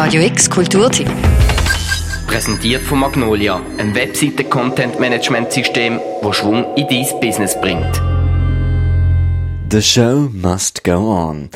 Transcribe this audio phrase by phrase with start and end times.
[0.00, 1.10] Radio X Kulturtipp.
[2.28, 8.00] Präsentiert von Magnolia, ein Webseiten-Content-Management-System, das Schwung in dein Business bringt.
[9.72, 11.50] The show must go on.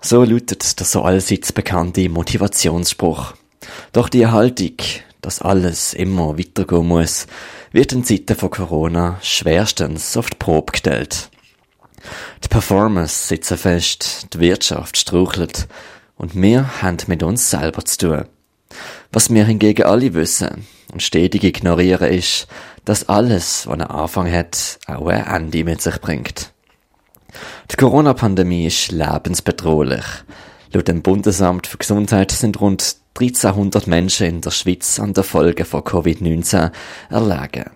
[0.00, 3.34] So lautet der so allseits bekannte Motivationsspruch.
[3.92, 4.76] Doch die Haltung,
[5.20, 7.26] dass alles immer weitergehen muss,
[7.72, 11.30] wird in Zeiten von Corona schwerstens auf die Probe gestellt.
[12.44, 15.66] Die Performance sitzen fest, die Wirtschaft strauchelt
[16.22, 18.24] und wir haben mit uns selber zu tun.
[19.10, 22.46] Was wir hingegen alle wissen und stetig ignorieren ist,
[22.84, 26.52] dass alles, was einen Anfang hat, auch ein Ende mit sich bringt.
[27.70, 30.04] Die Corona-Pandemie ist lebensbedrohlich.
[30.72, 35.64] Laut dem Bundesamt für Gesundheit sind rund 1300 Menschen in der Schweiz an der Folge
[35.64, 36.70] von Covid-19
[37.10, 37.70] erlegen.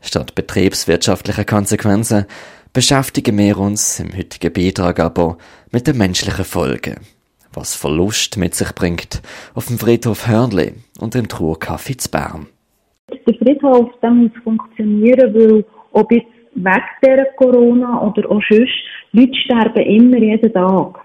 [0.00, 2.26] Statt betriebswirtschaftlicher Konsequenzen
[2.72, 5.38] beschäftigen wir uns im heutigen Beitrag aber
[5.70, 6.96] mit den menschlichen Folgen,
[7.52, 9.22] was Verlust mit sich bringt
[9.54, 12.46] auf dem Friedhof Hörnli und im Trauercafé zu Bern.
[13.10, 18.72] Der Friedhof der muss funktionieren, weil ob jetzt weg der Corona oder auch sonst,
[19.12, 21.00] Leute sterben immer jeden Tag.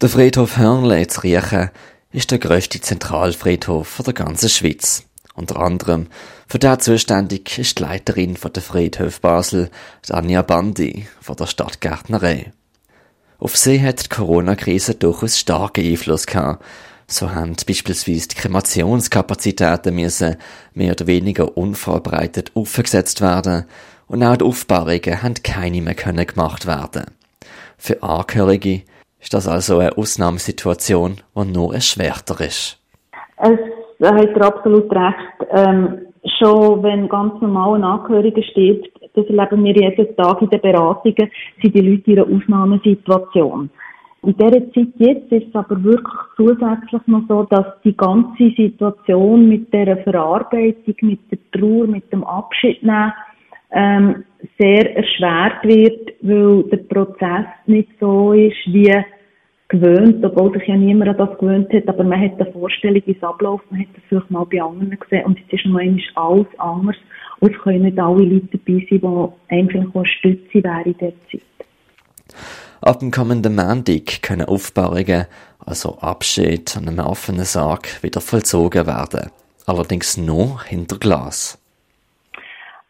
[0.00, 1.70] Der Friedhof Hörnli zu Riechen
[2.12, 5.08] ist der grösste Zentralfriedhof der ganzen Schweiz.
[5.34, 6.08] Unter anderem
[6.46, 9.70] für den zuständig ist die Leiterin von der Friedhof Basel,
[10.10, 12.52] Anja Bandi, von der Stadtgärtnerei.
[13.42, 16.64] Auf sie hat die Corona-Krise durchaus starken Einfluss gehabt.
[17.08, 20.36] So haben beispielsweise die Kremationskapazitäten müssen
[20.74, 23.64] mehr oder weniger unvorbereitet aufgesetzt werden
[24.06, 27.06] und auch die Aufbahrungen haben keine mehr können gemacht werden.
[27.78, 28.82] Für Angehörige
[29.18, 32.78] ist das also eine Ausnahmesituation, die nur erschwerter ist.
[33.38, 33.58] Es
[34.08, 35.50] hat er absolut recht.
[35.50, 35.98] Ähm,
[36.38, 41.30] schon wenn ganz normal ein Angehöriger stirbt, das erleben wir jeden Tag in den Beratungen,
[41.60, 43.70] sind die Leute in einer Ausnahmesituation.
[44.24, 49.48] In dieser Zeit jetzt ist es aber wirklich zusätzlich noch so, dass die ganze Situation
[49.48, 53.12] mit der Verarbeitung, mit der Trauer, mit dem Abschied nehmen,
[53.72, 54.24] ähm,
[54.60, 58.94] sehr erschwert wird, weil der Prozess nicht so ist, wie
[59.68, 63.16] gewöhnt, obwohl sich ja niemand an das gewöhnt hat, aber man hat eine Vorstellung, wie
[63.16, 66.02] es abläuft, man hat das vielleicht mal bei anderen gesehen und jetzt ist noch einmal
[66.14, 66.96] alles anders
[67.42, 71.12] und es können nicht alle Leute dabei sein, die vielleicht auch Stütze wären in dieser
[71.28, 71.42] Zeit.
[72.80, 75.26] Ab dem kommenden Montag können Aufbauungen,
[75.66, 79.30] also Abschied an einem offenen Sarg, wieder vollzogen werden.
[79.66, 81.58] Allerdings nur hinter Glas.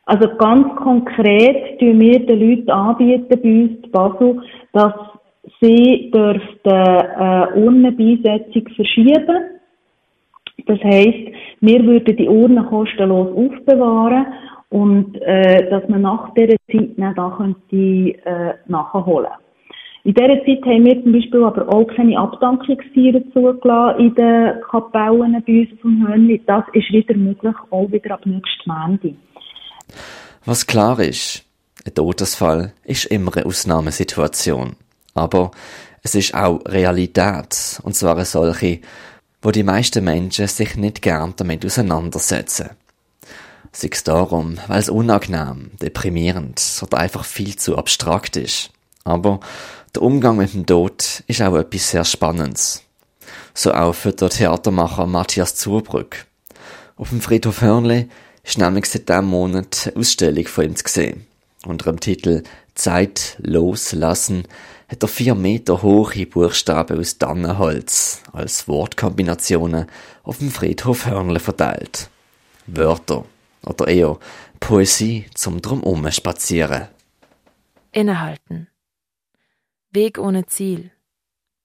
[0.05, 4.43] Also ganz konkret tun wir den Leuten anbieten bei uns in Basel,
[4.75, 4.93] dass
[5.61, 9.52] Sie dürften äh, Urnenbeisetzung verschieben.
[10.67, 14.27] Das heisst, wir würden die Urnen kostenlos aufbewahren
[14.71, 19.29] und äh, dass man nach dieser Zeit dann da könnte, äh, nachholen
[20.05, 25.43] In dieser Zeit haben wir zum Beispiel aber auch keine Abdankungsfeiern zugelassen in den Kapellen
[25.47, 26.41] bei uns vom Hörnli.
[26.47, 29.15] Das ist wieder möglich, auch wieder ab nächstem Montag.
[30.45, 31.45] Was klar ist,
[31.85, 34.77] ein Todesfall ist immer eine Ausnahmesituation.
[35.15, 35.51] Aber
[36.03, 38.81] es ist auch Realität, und zwar eine solche,
[39.43, 42.71] wo die meisten Menschen sich nicht gern damit auseinandersetzen.
[43.73, 48.71] Sei es darum, weil es unangenehm, deprimierend oder einfach viel zu abstrakt ist.
[49.05, 49.41] Aber
[49.95, 52.83] der Umgang mit dem Tod ist auch etwas sehr Spannendes.
[53.55, 56.27] So auch für den Theatermacher Matthias Zurbrück.
[56.97, 58.09] Auf dem Friedhof Hörnli
[58.45, 61.27] ist nämlich seit diesem Monat eine Ausstellung von ihm zu sehen.
[61.67, 62.43] Unter dem Titel
[62.75, 64.45] Zeit loslassen
[64.89, 69.87] hat er vier Meter hohe Buchstaben aus Tannenholz als Wortkombinationen
[70.23, 72.11] auf dem Friedhof Hörnle verteilt.
[72.67, 73.25] Wörter
[73.65, 74.19] oder eher
[74.61, 76.89] Poesie zum Drumherum spazieren.
[77.91, 78.69] Innehalten.
[79.91, 80.91] Weg ohne Ziel.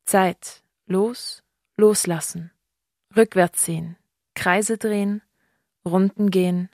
[0.06, 0.62] Zeit.
[0.86, 1.44] Los,
[1.76, 2.52] loslassen.
[3.16, 3.98] Rückwärts sehen.
[4.36, 5.22] Kreise drehen.
[5.86, 6.70] Runden gehen.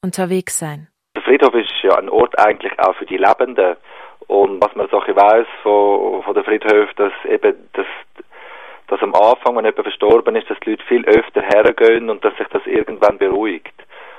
[0.00, 0.88] Unterwegs sein.
[1.32, 3.76] Friedhof ist ja ein Ort eigentlich auch für die Lebenden.
[4.26, 7.86] Und was man so weiß von, von den Friedhöfen, dass eben das,
[8.88, 12.36] dass am Anfang, wenn jemand verstorben ist, dass die Leute viel öfter hergehen und dass
[12.36, 13.72] sich das irgendwann beruhigt.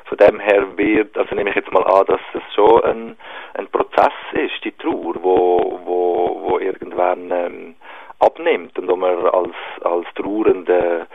[0.06, 3.18] Von dem her wird, also nehme ich jetzt mal an, dass es schon ein,
[3.54, 7.76] ein Prozess ist, die Trauer, wo, wo, wo irgendwann ähm,
[8.18, 11.06] abnimmt und wo man als, als Trauernde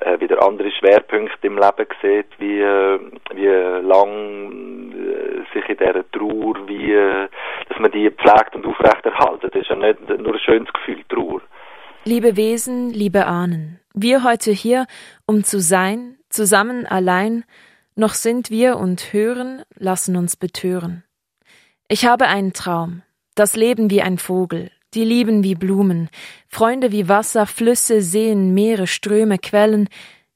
[0.00, 2.98] äh, wieder andere Schwerpunkte im Leben sieht, wie, äh,
[3.34, 3.46] wie
[3.86, 7.28] lang äh, sich in dieser Trauer, wie, äh,
[7.68, 9.50] dass man die pflegt und aufrechterhalten.
[9.50, 11.40] Das ist ja nicht nur ein schönes Gefühl, Trauer.
[12.04, 14.86] Liebe Wesen, liebe Ahnen, wir heute hier,
[15.26, 17.44] um zu sein, zusammen allein,
[17.94, 21.04] noch sind wir und hören, lassen uns betören.
[21.88, 23.02] Ich habe einen Traum,
[23.34, 26.10] das Leben wie ein Vogel, die lieben wie Blumen,
[26.48, 29.88] Freunde wie Wasser, Flüsse, Seen, Meere, Ströme, Quellen,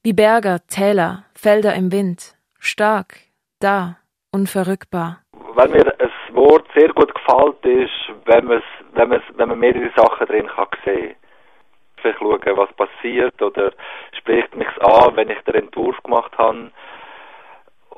[0.02, 3.16] wie Berge, Täler, Felder im Wind, stark,
[3.60, 3.96] da,
[4.32, 5.20] unverrückbar.
[5.54, 7.90] Weil mir das Wort sehr gut gefällt, ist,
[8.26, 11.14] wenn, wenn, wenn man mehrere Sachen drin kann sehen
[11.96, 13.72] Vielleicht schauen, was passiert oder
[14.18, 16.70] spricht mich an, wenn ich den Entwurf gemacht habe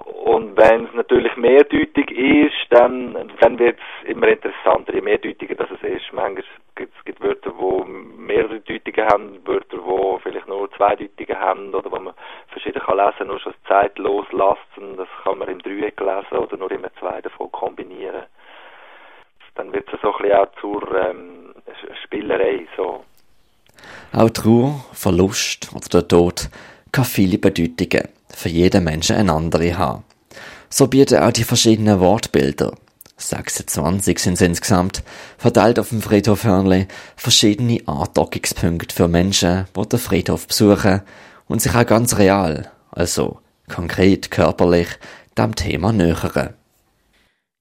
[0.04, 5.70] und wenn es natürlich mehrdeutig ist, dann, dann wird es immer interessanter, je mehrdeutiger das
[5.70, 6.12] es ist.
[6.12, 6.44] Manchmal
[6.74, 11.90] gibt es gibt Wörter, die mehrere Deutungen haben, Wörter, die vielleicht nur zweideutige haben oder
[11.90, 12.12] wo man
[12.48, 16.58] verschieden kann lesen, nur schon das Zeit loslassen, das kann man im Dreieck lesen oder
[16.58, 18.24] nur immer zwei davon kombinieren.
[19.54, 21.54] Dann wird es so ein bisschen auch zur ähm,
[22.04, 22.66] Spielerei.
[22.76, 23.02] So.
[24.12, 26.50] Auch Trauer, Verlust oder der Tod
[26.92, 30.04] kann viele Bedeutungen für jeden Menschen eine andere haben.
[30.68, 32.76] So bieten auch die verschiedenen Wortbilder,
[33.16, 35.02] 26 sind es insgesamt,
[35.38, 36.86] verteilt auf dem Friedhof Hörnli,
[37.16, 41.00] verschiedene Andockungspunkte für Menschen, die den Friedhof besuchen
[41.48, 43.40] und sich auch ganz real, also
[43.74, 44.88] konkret körperlich,
[45.38, 46.54] dem Thema nähern.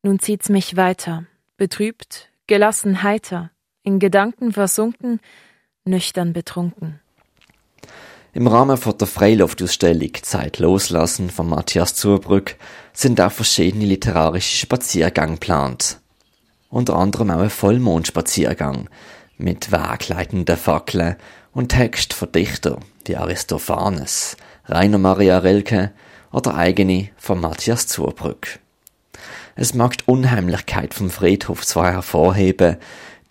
[0.04, 1.26] Nun zieht's mich weiter,
[1.56, 3.52] betrübt, gelassen heiter,
[3.82, 5.22] in Gedanken versunken,
[5.86, 7.00] nüchtern betrunken.
[8.36, 12.58] Im Rahmen von der Freiluftausstellung Zeit loslassen von Matthias Zurbrück
[12.92, 16.02] sind auch verschiedene literarische Spaziergänge geplant.
[16.70, 18.90] Unter anderem auch ein Vollmondspaziergang
[19.38, 21.16] mit wegleitenden Fackeln
[21.54, 24.36] und Text von Dichtern wie Aristophanes,
[24.66, 25.94] Rainer Maria Rilke
[26.34, 28.60] oder eigene von Matthias Zurbrück.
[29.56, 32.76] Es mag die Unheimlichkeit vom Friedhof zwar hervorheben,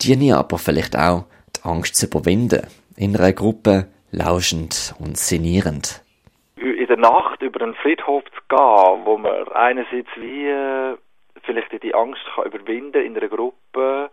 [0.01, 1.25] diene aber vielleicht auch,
[1.55, 2.65] die Angst zu überwinden,
[2.95, 3.85] in einer Gruppe
[4.15, 6.01] lauschend und sinnierend.
[6.55, 10.97] In der Nacht über einen Friedhof zu gehen, wo man einerseits wie äh,
[11.43, 14.09] vielleicht die Angst kann überwinden in einer Gruppe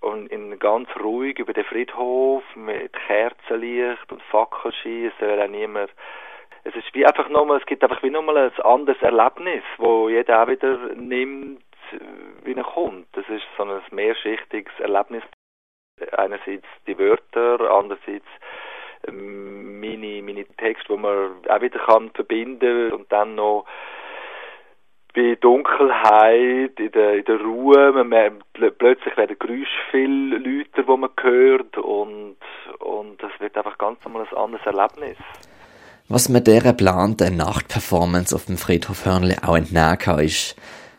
[0.00, 5.90] und in ganz ruhig über den Friedhof mit Kerzenlicht und Fackelschein, es soll auch niemand
[6.64, 10.42] es ist wie einfach nochmal, es gibt einfach wie nochmal ein anderes Erlebnis, wo jeder
[10.42, 11.62] auch wieder nimmt,
[12.44, 13.06] wie er kommt.
[13.12, 15.22] Das ist so ein mehrschichtiges Erlebnis.
[16.12, 18.26] Einerseits die Wörter, andererseits
[19.08, 23.66] meine, meine Texte, die man auch wieder kann verbinden und dann noch
[25.14, 28.44] bei Dunkelheit, in der, in der Ruhe, man merkt,
[28.78, 32.36] plötzlich werden Geräusche viel lauter, die man hört und,
[32.78, 35.16] und das wird einfach ganz normal ein anderes Erlebnis.
[36.08, 40.56] Was man dieser geplanten Nachtperformance auf dem Friedhof Hörnli auch entnehmen kann, ist,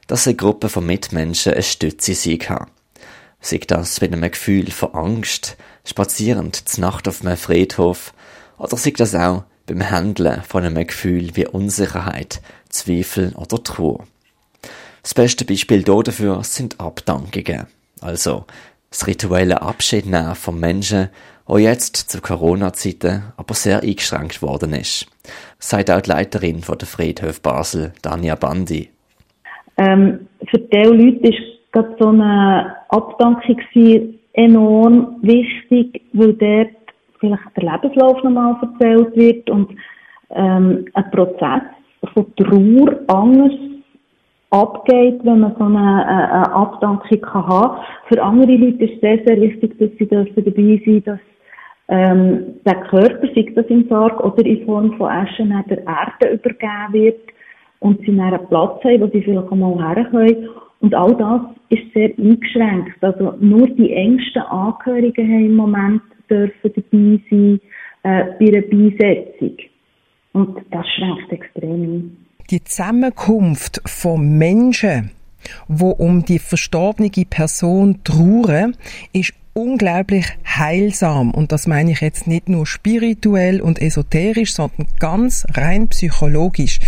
[0.07, 2.71] dass eine Gruppe von Mitmenschen eine Stütze sein kann.
[3.41, 8.13] Sei das mit einem Gefühl von Angst, spazierend zur Nacht auf einem Friedhof,
[8.57, 14.05] oder sei das auch beim Handeln von einem Gefühl wie Unsicherheit, Zweifel oder Trauer.
[15.01, 17.65] Das beste Beispiel dafür sind Abdankungen,
[18.01, 18.45] also
[18.91, 21.09] das rituelle Abschiednehmen von Menschen,
[21.47, 25.07] wo jetzt zu Corona-Zeiten aber sehr eingeschränkt worden ist,
[25.59, 28.89] sagt auch die Leiterin von der Friedhof Basel, Dania Bandi.
[29.77, 33.57] Ähm, für diese Leute ist gerade so eine Abdankung
[34.33, 36.69] enorm wichtig, weil dort
[37.19, 39.69] vielleicht der Lebenslauf nochmal erzählt wird und
[40.31, 41.62] ähm, ein Prozess
[42.13, 43.53] von Trauer anders
[44.50, 47.77] abgeht, wenn man so eine, eine Abdankung kann haben.
[48.07, 51.19] Für andere Leute ist es sehr, sehr wichtig, dass sie dabei sein dass
[51.88, 56.93] ähm, der Körper, sei das im Sarg oder in Form von Asche, der Erde übergeben
[56.93, 57.19] wird
[57.79, 60.50] und sie einen Platz haben, wo sie vielleicht einmal her können.
[60.81, 63.01] Und all das ist sehr eingeschränkt.
[63.01, 67.59] Also nur die engsten Angehörigen haben im Moment dürfen dabei sein
[68.03, 69.57] äh, bei einer Beisetzung.
[70.33, 72.17] Und das schränkt extrem ein.
[72.50, 75.11] Die Zusammenkunft von Menschen,
[75.67, 78.75] wo um die verstorbene Person trauern,
[79.13, 81.31] ist unglaublich heilsam.
[81.31, 86.79] Und das meine ich jetzt nicht nur spirituell und esoterisch, sondern ganz rein psychologisch.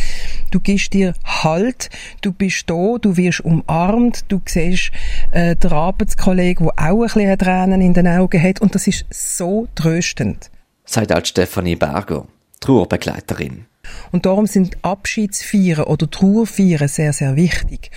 [0.53, 1.89] Du gibst dir Halt,
[2.21, 4.91] du bist da, du wirst umarmt, du siehst
[5.31, 9.03] äh, den Arbeitskollegen, der auch ein bisschen Tränen in den Augen hat und das ist
[9.09, 10.51] so tröstend.
[10.85, 12.27] Sagt auch Stefanie Berger,
[12.59, 13.65] Trauerbegleiterin.
[14.11, 17.89] Und darum sind Abschiedsfeiern oder Trauerfeiern sehr, sehr wichtig.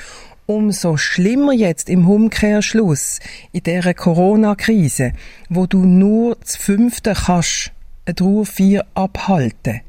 [0.47, 3.21] Umso schlimmer jetzt im Umkehrschluss,
[3.53, 5.13] in dieser Corona-Krise,
[5.51, 7.73] wo du nur das Fünfte kannst,
[8.07, 9.83] eine Trauerfeier abhalten.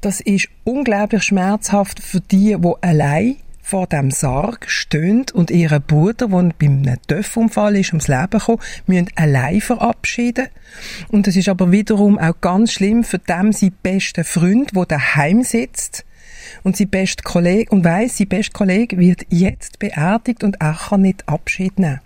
[0.00, 6.26] Das ist unglaublich schmerzhaft für die, wo allein vor dem Sarg stehen und ihren Bruder,
[6.26, 10.48] der bei einem Töpfunfall ist, ums Leben gekommen, müssen allein verabschieden.
[11.08, 15.42] Und es ist aber wiederum auch ganz schlimm für dem sein besten Freund, der daheim
[15.42, 16.04] sitzt
[16.62, 21.02] und sein bester Kollege, und weiss, sein bester Kollege wird jetzt beerdigt und er kann
[21.02, 22.00] nicht Abschied nehmen.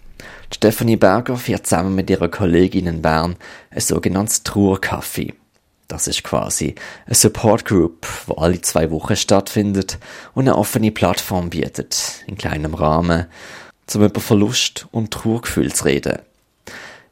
[0.53, 3.37] Stephanie Berger fährt zusammen mit ihrer Kollegin in Bern
[3.71, 5.33] ein sogenanntes Trauercafé.
[5.95, 6.75] Das ist quasi
[7.07, 10.01] eine Support Group, wo alle zwei Wochen stattfindet
[10.35, 13.27] und eine offene Plattform bietet, in kleinem Rahmen,
[13.87, 16.19] zum über Verlust und Trauergefühl zu reden.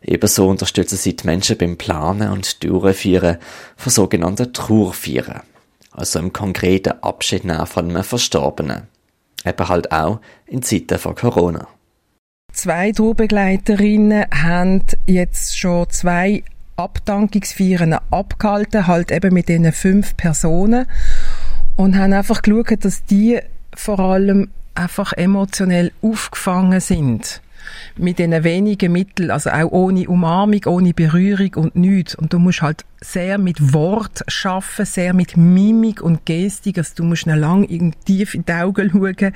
[0.01, 3.39] Ebenso unterstützen sie die Menschen beim Planen und Durchführen
[3.77, 5.43] von sogenannten Trauerfeiern,
[5.93, 8.89] also im konkreten Abschied von einem Verstorbenen.
[9.45, 11.69] Eben halt auch in Zeiten von Corona.
[12.53, 16.43] Zwei Tourbegleiterinnen haben jetzt schon zwei
[16.83, 20.87] Abdankungsfeiern abgehalten, halt eben mit diesen fünf Personen
[21.77, 23.41] und haben einfach geschaut, dass die
[23.75, 27.41] vor allem einfach emotionell aufgefangen sind.
[27.97, 32.15] Mit diesen wenigen Mitteln, also auch ohne Umarmung, ohne Berührung und nichts.
[32.15, 37.05] Und du musst halt sehr mit Wort schaffen, sehr mit Mimik und Gestik, also du
[37.05, 39.33] musst lang tief in die Augen schauen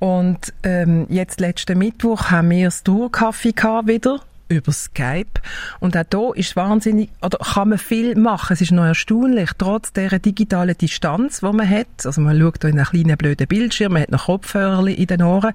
[0.00, 3.52] und ähm, jetzt letzten Mittwoch haben wir das Tourkaffee
[3.84, 5.40] wieder über Skype.
[5.78, 8.52] Und auch hier ist wahnsinnig, oder kann man viel machen.
[8.52, 12.04] Es ist noch erstaunlich, trotz dieser digitalen Distanz, die man hat.
[12.04, 15.22] Also man schaut hier in einen kleinen blöden Bildschirm, man hat noch Kopfhörer in den
[15.22, 15.52] Ohren.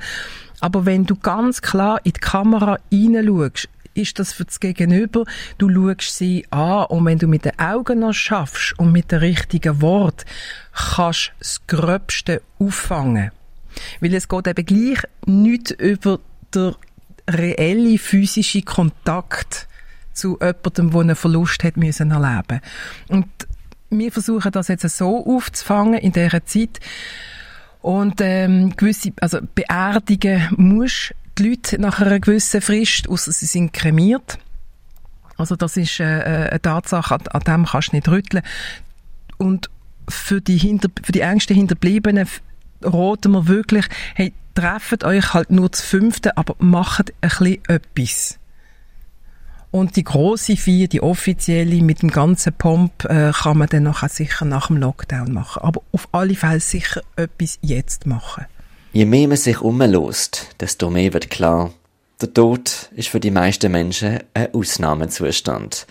[0.62, 5.26] Aber wenn du ganz klar in die Kamera hineinschaust, ist das für das Gegenüber,
[5.58, 9.20] du schaust sie an und wenn du mit den Augen noch schaffst und mit den
[9.20, 10.26] richtigen Wort,
[10.74, 13.32] kannst du das Gröbste auffangen.
[14.02, 16.20] Weil es geht eben gleich nicht über
[16.54, 16.76] den
[17.30, 19.68] reellen physischen Kontakt
[20.14, 22.62] zu jemandem, der einen Verlust hat müssen erleben.
[23.08, 23.28] Und
[23.90, 26.80] wir versuchen das jetzt so aufzufangen in dieser Zeit.
[27.82, 33.74] Und ähm, gewisse, also beerdigen muss die Leute nach einer gewissen Frist, außer sie sind
[33.74, 34.40] kremiert.
[35.38, 38.44] Also das ist äh, äh eine Tatsache, an, an dem kannst du nicht rütteln.
[39.38, 39.70] Und
[40.10, 42.28] für die, hinter, für die engsten Hinterbliebenen
[42.82, 48.40] raten wir wirklich, hey, trefft euch halt nur zu fünfte, aber macht ein bisschen etwas.
[49.72, 54.08] Und die große Vier, die offizielle mit dem ganzen Pomp, äh, kann man dann nachher
[54.08, 55.62] sicher nach dem Lockdown machen.
[55.64, 58.46] Aber auf alle Fälle sicher etwas jetzt machen.
[58.94, 61.74] Je mehr man sich umlost, desto mehr wird klar,
[62.22, 65.86] der Tod ist für die meisten Menschen ein Ausnahmezustand.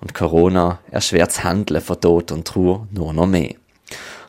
[0.00, 3.54] Und Corona erschwert das Handeln von Tod und Trauer nur noch mehr.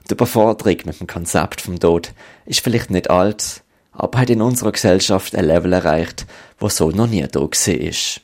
[0.08, 2.14] Die Überforderung mit dem Konzept vom Tod
[2.46, 3.64] ist vielleicht nicht alt,
[4.00, 6.26] aber hat in unserer Gesellschaft ein Level erreicht,
[6.58, 8.22] wo so noch nie da ist.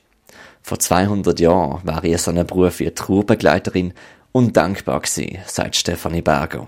[0.61, 3.93] Vor 200 Jahren wäre ihr so ein Beruf wie Trauerbegleiterin
[4.31, 6.67] undankbar gewesen, sagt Stefanie Berger.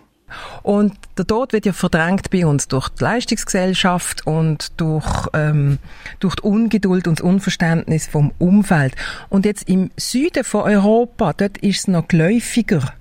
[0.62, 5.80] Und der Tod wird ja verdrängt bei uns durch die Leistungsgesellschaft und durch, ähm,
[6.20, 8.94] durch die Ungeduld und das Unverständnis vom Umfeld.
[9.30, 12.94] Und jetzt im Süden von Europa, dort ist es noch geläufiger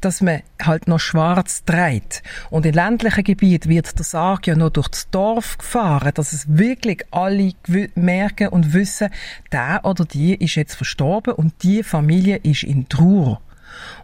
[0.00, 2.22] dass man halt noch schwarz dreht.
[2.50, 6.46] Und in ländlichen Gebieten wird der Sarg ja noch durch das Dorf gefahren, dass es
[6.48, 7.52] wirklich alle
[7.94, 9.10] merken und wissen,
[9.50, 13.40] der oder die ist jetzt verstorben und die Familie ist in Trauer.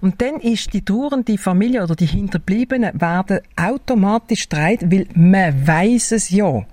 [0.00, 6.12] Und dann ist die trauernde Familie oder die Hinterbliebenen werden automatisch streit, weil man weiß
[6.12, 6.64] es ja.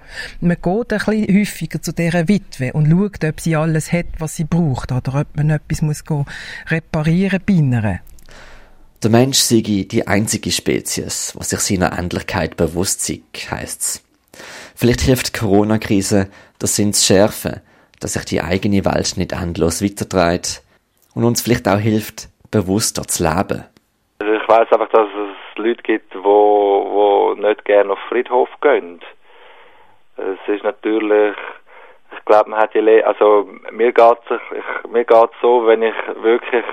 [0.42, 4.36] Man geht ein bisschen häufiger zu dieser Witwe und schaut, ob sie alles hat, was
[4.36, 6.04] sie braucht oder ob man etwas muss
[6.68, 8.00] reparieren, binnern.
[9.06, 13.22] Der Mensch sei die einzige Spezies, was sich seiner Endlichkeit bewusst sei,
[13.52, 14.04] heisst's.
[14.76, 17.62] Vielleicht hilft die Corona-Krise, das Sinn zu schärfen,
[18.02, 20.64] dass sich die eigene Welt nicht endlos weitertreibt
[21.14, 23.66] und uns vielleicht auch hilft, bewusster zu leben.
[24.18, 29.02] Also ich weiß einfach, dass es Leute gibt, wo, wo nicht gerne auf Friedhof gehen.
[30.18, 31.36] Es ist natürlich,
[32.12, 33.94] ich glaube, man hat die, also mir
[34.90, 35.94] mir geht's so, wenn ich
[36.24, 36.66] wirklich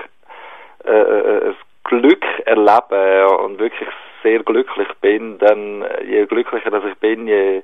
[0.83, 1.55] äh, äh, ein
[2.01, 3.89] Glück erlebe und wirklich
[4.23, 7.61] sehr glücklich bin, dann je glücklicher dass ich bin, je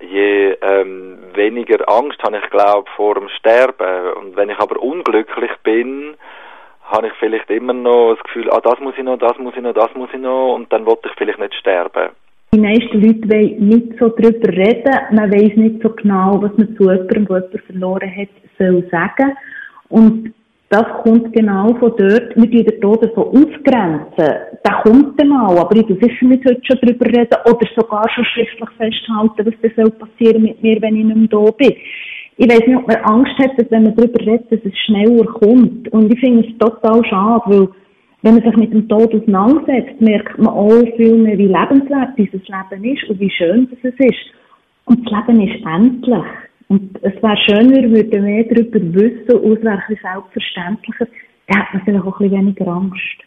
[0.00, 4.12] je ähm, weniger Angst habe ich glaube vor dem Sterben.
[4.12, 6.14] Und wenn ich aber unglücklich bin,
[6.84, 9.62] habe ich vielleicht immer noch das Gefühl, ah das muss ich noch, das muss ich
[9.62, 12.10] noch, das muss ich noch und dann wollte ich vielleicht nicht sterben.
[12.54, 16.74] Die meisten Leute wollen nicht so darüber reden, man weiß nicht so genau, was man
[16.76, 18.28] zu jemandem, der jemanden verloren hat,
[18.58, 19.36] soll sagen.
[19.90, 20.32] Und
[20.70, 22.36] das kommt genau von dort.
[22.36, 24.34] Wir tun den Tod so ausgrenzen.
[24.64, 28.08] Der kommt dann mal, aber ich will sicher nicht heute schon darüber reden oder sogar
[28.10, 31.74] schon schriftlich festhalten, was das soll passieren mit mir, wenn ich nicht mehr da bin.
[32.36, 35.24] Ich weiß nicht, ob man Angst hat, dass wenn man darüber redet, dass es schneller
[35.24, 35.88] kommt.
[35.88, 37.68] Und ich finde es total schade, weil
[38.22, 42.42] wenn man sich mit dem Tod auseinandersetzt, merkt man auch viel mehr, wie lebenswert dieses
[42.46, 44.34] Leben ist und wie schön das ist.
[44.84, 46.24] Und das Leben ist endlich.
[46.68, 51.06] Und es wäre schöner, würde mehr darüber wissen, und es selbstverständlicher,
[51.46, 53.24] dann hat man vielleicht auch ein bisschen weniger Angst.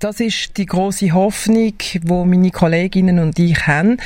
[0.00, 1.74] Das ist die große Hoffnung,
[2.04, 3.98] wo meine Kolleginnen und ich haben,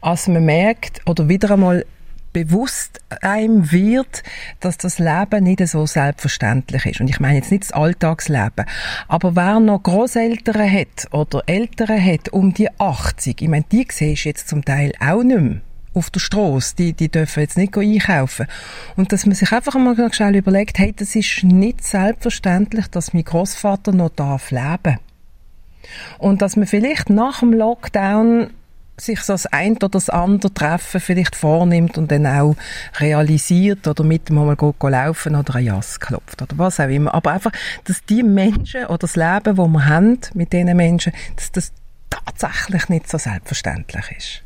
[0.00, 1.86] als man merkt oder wieder einmal
[2.32, 4.22] bewusst einem wird,
[4.60, 7.00] dass das Leben nicht so selbstverständlich ist.
[7.00, 8.66] Und ich meine jetzt nicht das Alltagsleben.
[9.08, 14.24] Aber wer noch Großeltern hat oder Eltern hat um die 80, ich meine, die siehst
[14.24, 15.60] du jetzt zum Teil auch nicht mehr
[15.94, 18.46] auf der Straße, die, die dürfen jetzt nicht einkaufen.
[18.96, 23.24] Und dass man sich einfach mal schnell überlegt, hey, das ist nicht selbstverständlich, dass mein
[23.24, 24.98] Großvater noch darf leben.
[26.18, 28.50] Und dass man vielleicht nach dem Lockdown
[29.00, 32.54] sich so das ein oder das andere Treffen vielleicht vornimmt und dann auch
[32.98, 37.14] realisiert oder mit dem mal go, laufen oder ein Jass klopft oder was auch immer.
[37.14, 37.52] Aber einfach,
[37.84, 41.72] dass die Menschen oder das Leben, das wir haben mit diesen Menschen, dass das
[42.10, 44.42] tatsächlich nicht so selbstverständlich ist.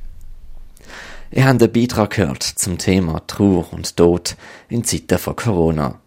[1.37, 4.37] Ihr habt einen Beitrag gehört zum Thema Trauer und Tod
[4.69, 5.99] in Zeiten von Corona.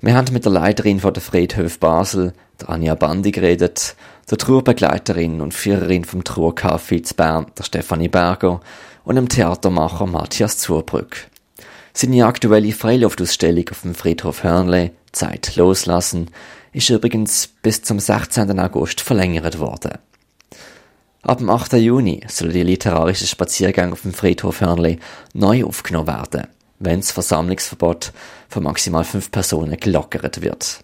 [0.00, 3.96] Wir haben mit der Leiterin von der Friedhof Basel, der Anja Bandi, geredet,
[4.30, 8.60] der Trauerbegleiterin und Führerin vom Trauercafé zu Bern, der Stefanie Berger,
[9.02, 11.26] und dem Theatermacher Matthias Zurbrück.
[11.92, 16.30] Seine aktuelle Freiluftausstellung auf dem Friedhof Hörnle, Zeit loslassen,
[16.72, 18.56] ist übrigens bis zum 16.
[18.60, 19.98] August verlängert worden.
[21.22, 21.74] Ab dem 8.
[21.74, 24.98] Juni soll die literarische Spaziergang auf dem Friedhof Hörnli
[25.34, 26.46] neu aufgenommen werden,
[26.78, 28.12] wenn das Versammlungsverbot
[28.48, 30.80] von maximal fünf Personen gelockert wird.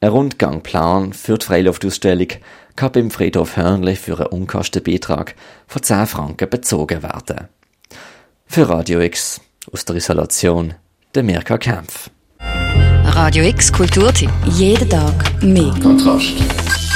[0.00, 2.28] Ein Rundgangplan für die Freiluftausstellung
[2.76, 5.34] kann beim Friedhof Hörnli für einen Unkostenbeitrag
[5.66, 7.48] von 10 Franken bezogen werden.
[8.46, 9.40] Für Radio X
[9.72, 10.74] aus der Isolation,
[11.14, 12.08] der Mirka Kempf.
[13.04, 14.30] Radio X Kulturtipp.
[14.46, 15.74] Jeden Tag mehr.
[15.82, 16.34] Kontrast.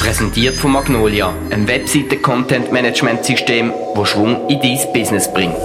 [0.05, 5.57] Präsentiert von Magnolia, einem Webseiten-Content-Management-System, das Schwung in dein Business bringt.